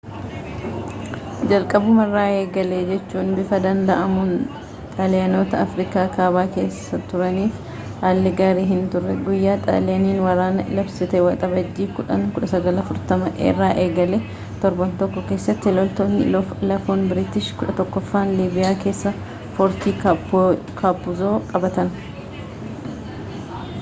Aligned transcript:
jalqabumarraa 1.49 2.29
eegalee 2.37 2.79
jechuun 2.85 3.27
bifa 3.39 3.57
danda'amuum 3.65 4.31
xaaliyaanota 4.95 5.59
afriikaa 5.65 6.05
kaabaa 6.15 6.45
keessa 6.55 6.99
turaniif 7.11 7.59
haalli 8.05 8.31
gaarii 8.39 8.63
hinturre 8.71 9.17
guyyaa 9.27 9.59
xaaliyaaniin 9.67 10.23
waraana 10.29 10.65
labsite 10.79 11.21
waxabajjii 11.27 11.87
10 11.99 12.25
1940 12.39 13.29
irraa 13.51 13.69
eegalee 13.85 14.21
torban 14.65 14.97
tokko 15.03 15.25
keessatti 15.29 15.75
loltoonni 15.79 16.27
lafoon 16.71 17.07
biriitish 17.13 17.53
11ffaan 17.69 18.33
liibiyaa 18.41 18.75
keessaa 18.87 19.15
foorti 19.61 19.95
kaappuuzoo 20.09 21.33
qabatan 21.53 21.97